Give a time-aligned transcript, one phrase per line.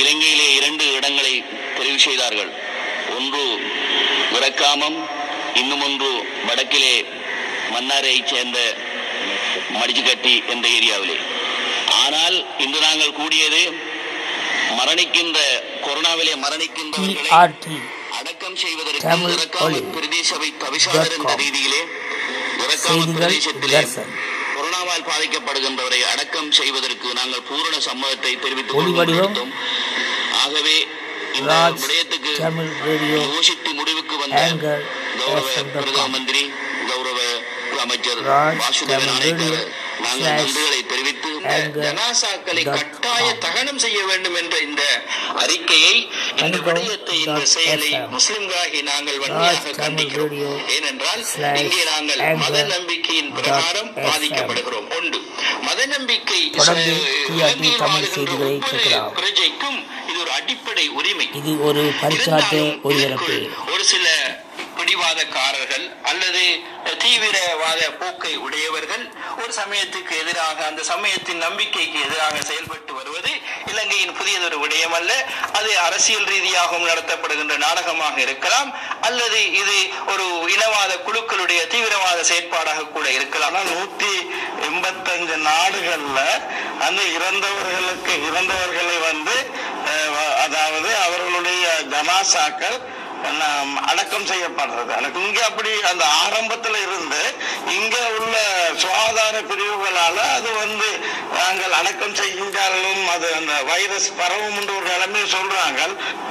[0.00, 1.32] இலங்கையிலே இரண்டு இடங்களை
[1.76, 2.50] தெரிவு செய்தார்கள்.
[3.16, 3.42] ஒன்று
[4.32, 4.98] விரக்காமம்
[5.60, 6.10] இன்னும் ஒன்று
[6.48, 6.94] வடக்கிலே
[7.74, 8.58] மன்னாரைச் சேர்ந்த
[9.80, 11.16] மடிச்சுக்கட்டி என்ற ஏரியாவிலே.
[12.02, 13.62] ஆனால் இன்று நாங்கள் கூடியது
[14.78, 15.38] மரணிக்கின்ற
[15.86, 17.76] கொரோனாவிலே மரணிக்கின்றவர்களை டிஆர்டி
[18.18, 19.00] அடக்கம் செய்வதற்கு
[19.96, 21.32] பிரதேச சபை தவிசாளர் என்ற.
[21.42, 21.82] ரீதியிலே
[23.18, 23.80] பிரதேசத்திலே
[24.98, 28.76] கொரோனாவால் பாதிக்கப்படுகின்றவரை அடக்கம் செய்வதற்கு நாங்கள் பூரண சம்மதத்தை தெரிவித்துக்.
[30.42, 30.76] ஆகவே
[31.38, 32.32] இந்த விடயத்துக்கு
[33.32, 34.40] யோசித்து முடிவுக்கு வந்த
[35.20, 35.48] கௌரவ.
[35.74, 36.42] பிரதம மந்திரி
[36.90, 37.18] கௌரவ
[37.84, 39.58] அமைச்சர் ராஜ் வாசுதேவ தமிழ் நாணயக்கர் ரேடியோ
[40.04, 41.25] நாங்கள் நன்றிகளை தெரிவித்து
[41.76, 43.26] ஜனாசாக்களை கட்டாய.
[43.44, 44.82] தகனம் செய்ய வேண்டும் என்ற இந்த
[45.42, 45.94] அறிக்கையை
[46.42, 47.90] இந்த விடயத்தை இந்த செயலை.
[48.14, 50.34] முஸ்லிம்களாகி நாங்கள் வன்மையாக கண்டிக்கிறோம்
[50.76, 51.22] ஏனென்றால்
[51.62, 53.90] இங்கே நாங்கள் மத நம்பிக்கையின் பிரகாரம்.
[54.06, 55.20] பாதிக்கப்படுகிறோம் ஒன்று
[55.68, 57.04] மத நம்பிக்கை இலங்கையில்
[57.84, 58.82] வாழ்கின்ற ஒவ்வொரு.
[59.20, 59.78] பிரஜைக்கும்
[60.08, 61.82] இது ஒரு அடிப்படை உரிமை இது ஒரு
[63.72, 64.06] ஒரு சில
[64.78, 66.42] பிடிவாதக்காரர்கள் அல்லது
[67.02, 69.04] தீவிரவாத போக்கை உடையவர்கள்
[69.42, 73.32] ஒரு சமயத்துக்கு எதிராக அந்த சமயத்தின் நம்பிக்கைக்கு எதிராக செயல்பட்டு வருவது
[73.70, 75.12] இலங்கையின் புதியதொரு விடயம் அல்ல.
[75.58, 78.70] அது அரசியல் ரீதியாகவும் நடத்தப்படுகின்ற நாடகமாக இருக்கலாம்
[79.08, 79.76] அல்லது இது
[80.12, 83.56] ஒரு இனவாத குழுக்களுடைய தீவிரவாத செயற்பாடாக கூட இருக்கலாம்.
[83.72, 84.14] நூத்தி
[84.68, 86.18] எண்பத்தஞ்சு நாடுகள்ல
[86.86, 89.36] அந்த இறந்தவர்களுக்கு இறந்தவர்களை வந்து
[90.44, 92.78] அதாவது அவர்களுடைய ஜனாசாக்கள்
[93.86, 94.90] அடக்கம் செய்யப்படுறது.
[94.96, 97.20] எனக்கு இங்க அப்படி அந்த ஆரம்பத்துல இருந்து
[97.74, 98.34] இங்க உள்ள
[98.82, 100.90] சுகாதார பிரிவுகளால அது வந்து
[101.38, 105.80] நாங்கள் அடக்கம் செய்கின்றாலும் அது அந்த வைரஸ் பரவும் என்று ஒரு நிலைமையை சொல்றாங்க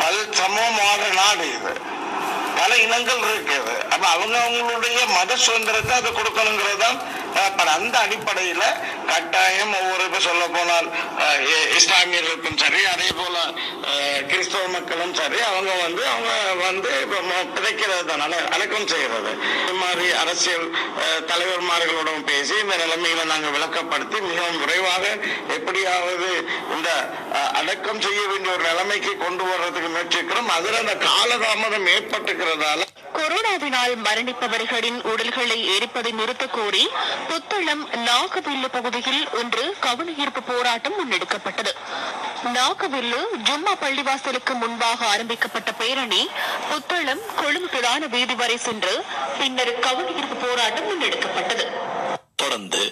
[0.00, 1.74] பல் சமமான நாடு இது.
[2.58, 6.98] பல இனங்கள் இருக்குது அப்ப அவங்க அவங்களுடைய மத சுதந்திரத்தை அதை கொடுக்கணுங்கிறதுதான்
[7.74, 8.64] அந்த அடிப்படையில
[9.08, 10.86] கட்டாயம் ஒவ்வொரு இப்ப சொல்ல போனால்
[11.22, 11.40] அஹ்,
[11.78, 13.36] இஸ்லாமியர்களுக்கும் சரி அதே போல
[13.88, 16.30] அஹ், கிறிஸ்தவ மக்களும் சரி அவங்க வந்து அவங்க
[16.62, 16.92] வந்து
[17.52, 19.30] கிடைக்கிறது தான் அடக்கம் செய்கிறது.
[19.60, 20.66] இந்த மாதிரி அரசியல்
[21.02, 25.04] அஹ், தலைவர்மார்களோடும் பேசி இந்த நிலைமையில நாங்கள் விளக்கப்படுத்தி மிகவும் விரைவாக
[25.56, 26.30] எப்படியாவது
[26.74, 26.88] இந்த
[27.54, 30.50] அடக்கம் செய்ய வேண்டிய ஒரு நிலைமைக்கு கொண்டு வர்றதுக்கு முயற்சிக்கிறோம்.
[30.50, 32.83] அதில் அந்த காலதாமதம் ஏற்பட்டுக்கிறதால
[33.14, 36.88] கொரோனாவினால் மரணிப்பவர்களின் உடல்களை எரிப்பதை நிறுத்தக் கோரி
[37.28, 41.72] புத்தளம் நாகவில்லு பகுதியில் இன்று கவனஈர்ப்பு போராட்டம் முன்னெடுக்கப்பட்டது.
[42.44, 46.28] நாகவில்லு ஜும்மா பள்ளிவாசலுக்கு முன்பாக ஆரம்பிக்கப்பட்ட பேரணி
[46.72, 49.04] புத்தளம் கொழும்பு பிரதான வீதி வரை சென்று
[49.38, 51.66] பின்னர் கவனஈர்ப்பு போராட்டம் முன்னெடுக்கப்பட்டது.
[52.44, 52.82] தொடர்ந்து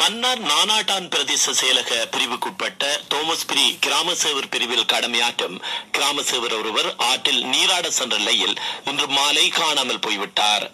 [0.00, 2.82] மன்னார் நானாட்டான் பிரதேச செயலக பிரிவுக்குட்பட்ட
[3.12, 5.56] தோமஸ்பிரி கிராம சேவர் பிரிவில் கடமையாற்றும்
[5.96, 8.56] கிராம சேவர் ஒருவர் ஆற்றில் நீராட சென்ற நிலையில்
[8.90, 10.66] இன்று மாலை காணாமல் போய்விட்டார்.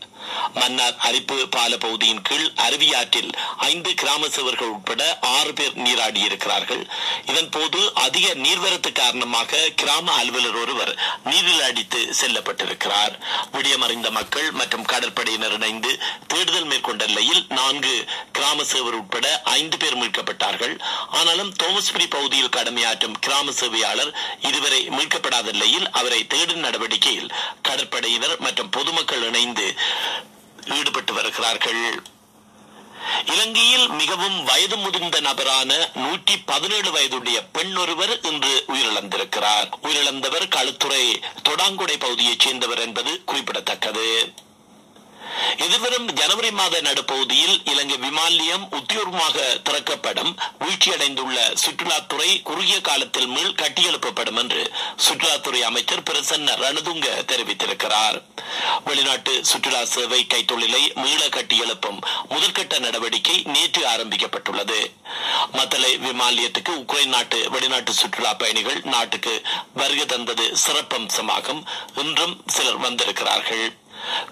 [0.55, 3.31] மன்னார் அரிப்பு பால பகுதியின் கீழ் அருவியாற்றில்
[3.71, 5.03] ஐந்து கிராம சேவர்கள் உட்பட
[5.37, 6.83] ஆறு பேர் நீராடி இருக்கிறார்கள்
[7.27, 10.93] இதன் போது அதிக நீர்வரத்து காரணமாக கிராம அலுவலர் ஒருவர்
[11.25, 13.15] நீரில் அடித்து செல்லப்பட்டிருக்கிறார்.
[13.53, 15.93] விடியமறிந்த மக்கள் மற்றும் கடற்படையினர் இணைந்து
[16.27, 17.95] தேடுதல் மேற்கொண்ட நிலையில் நான்கு
[18.33, 19.27] கிராம சேவர் உட்பட
[19.59, 20.75] ஐந்து பேர் மீட்கப்பட்டார்கள்.
[21.11, 27.33] ஆனாலும் தோமஸ்பிரி பகுதியில் கடமையாற்றும் கிராம சேவையாளர் இதுவரை மீட்கப்படாத நிலையில் அவரை தேடும் நடவடிக்கையில்
[27.69, 29.69] கடற்படையினர் மற்றும் பொதுமக்கள் இணைந்து
[30.67, 32.03] ஈடுபட்டு வருகிறார்கள்.
[33.27, 39.69] இலங்கையில் மிகவும் வயது முதிர்ந்த நபரான நூற்றி பதினேழு வயதுடைய பெண் ஒருவர் இன்று உயிரிழந்திருக்கிறார்.
[39.83, 44.33] உயிரிழந்தவர் களுத்துறை தொடாங்குடை பகுதியைச் சேர்ந்தவர் என்பது குறிப்பிடத்தக்கது.
[45.57, 54.73] எதிர்வரும் ஜனவரி மாத நடுப்பகுதியில் இலங்கை விமானியம் உத்தியோகமாக திறக்கப்படும் வீழ்ச்சியடைந்துள்ள சுற்றுலாத்துறை குறுகிய காலத்தில் மீள் கட்டியெழுப்பப்படும் என்று
[55.09, 58.23] சுற்றுலாத்துறை அமைச்சர் பிரசன்ன ரணதுங்க தெரிவித்திருக்கிறார்.
[58.85, 64.93] வெளிநாட்டு சுற்றுலா சேவை கைத்தொழிலை மீள கட்டியெழுப்பும் முதற்கட்ட நடவடிக்கை நேற்று ஆரம்பிக்கப்பட்டுள்ளது.
[65.53, 69.43] மத்தளை விமான நிலையத்துக்கு உக்ரைன் நாட்டு வெளிநாட்டு சுற்றுலா பயணிகள் நாட்டுக்கு
[69.75, 71.63] வருகை தந்தது சிறப்பம்சமாகும்.
[71.95, 73.77] இன்றும் சிலர் வந்திருக்கிறார்கள்.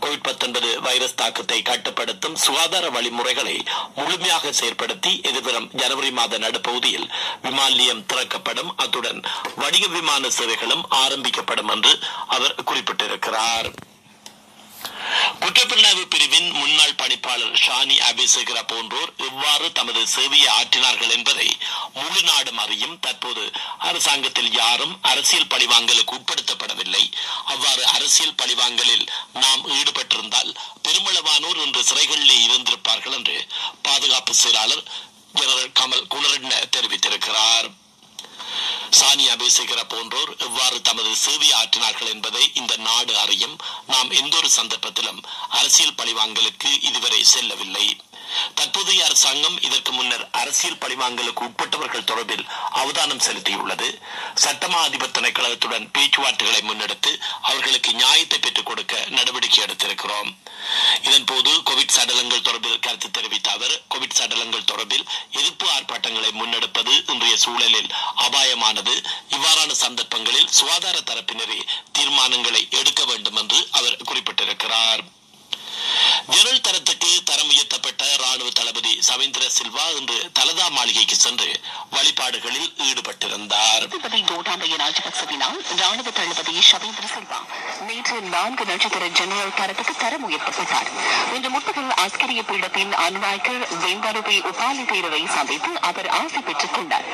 [0.00, 3.62] கோவிட் வைரஸ் தாக்கத்தை கட்டுப்படுத்தும் சுகாதார வழிமுறைகளை
[3.94, 7.10] முழுமையாக செயற்படுத்தி எதிர்வரும் ஜனவரி மாத நடுப்பகுதியில்
[7.43, 8.76] விமான நிலையம் திறக்கப்படும்.
[8.76, 9.22] அத்துடன்
[9.56, 13.70] வணிக விமான சேவைகளும் ஆரம்பிக்கப்படும் என்று அவர் குறிப்பிட்டிருக்கிறார்.
[15.23, 21.57] குற்றப்பிரிவு பிரிவின் முன்னாள் பணிப்பாளர் ஷானி அபிசேகரா போன்றோர் எவ்வாறு தமது சேவையை ஆற்றினார்கள் என்பதை
[21.95, 22.99] முழு நாடும் அறியும்.
[23.01, 27.13] தற்போது அரசாங்கத்தில் யாரும் அரசியல் பழிவாங்கலுக்கு உட்படுத்தப்படவில்லை.
[27.45, 33.47] அவ்வாறு அரசியல் பழிவாங்கலில் நாம் ஈடுபட்டிருந்தால் பெருமளவானோர் இன்று சிறைகளிலே இருந்திருப்பார்கள் என்று
[33.83, 34.85] பாதுகாப்பு செயலாளர்
[35.33, 37.69] ஜெனரல் கமல் குணரட்ன தெரிவித்திருக்கிறார்.
[38.91, 43.12] சானியா பேசுகிற போன்றோர் எவ்வாறு தமது சேவை ஆற்றினார்கள் என்பதை இந்த நாடு
[44.02, 45.19] நாம் எந்த ஒரு சந்தர்ப்பத்திலும்
[45.49, 47.96] அரசியல் பழிவாங்கலுக்கு இதுவரை செல்லவில்லை.
[48.54, 53.88] தற்போதைய அரசாங்கம் இதற்கு முன்னர் அரசியல் பழிவாங்கலுக்கு உட்பட்டவர்கள் தொடர்பில் அவதானம் செலுத்தியுள்ளது.
[54.44, 57.12] சட்டமா அதிபர் திணைக்களத்துடன் பேச்சுவார்த்தைகளை முன்னெடுத்து
[57.43, 60.31] அவர்களுக்கு நியாயத்தை பெற்றுக் கொடுக்க நடவடிக்கை எடுத்திருக்கிறோம்.
[61.02, 66.32] இதன்போது கோவிட் சடலங்கள் தொடர்பில் கருத்து தெரிவித்த அவர் கோவிட் சடலங்கள் தொடர்பில் எதிர்ப்பு ஆர்ப்பாட்டங்களை
[67.43, 67.91] சூழலில்
[68.27, 68.94] அபாயமானது.
[69.35, 71.59] இவ்வாறான சந்தர்ப்பங்களில் சுகாதார தரப்பினரே
[71.99, 75.03] தீர்மானங்களை எடுக்க வேண்டும் என்று அவர் குறிப்பிட்டிருக்கிறார்.
[76.33, 77.77] ஜெனரல் தரத்துக்கு தரம் உயர்த்த
[79.08, 81.49] சவேந்திர சில்வா இன்று தலதா மாளிகைக்கு சென்று
[81.94, 83.84] வழிபாடுகளில் ஈடுபட்டிருந்தார்.
[85.81, 87.38] ராணுவ தளபதி ஷவேந்திர சில்வா
[87.87, 90.90] நேற்று நான்கு நட்சத்திர ஜெனரல் தரத்துக்கு தரம் உயர்த்தப்பட்டார்.
[91.34, 97.08] இன்று முற்பகல் ஆஸ்கரிய பீடத்தின் அனுநாயக்கர் வெங்கருபை உபாலி தேரவை சந்தித்து அவர் ஆசை பெற்றுக் கொண்டார்.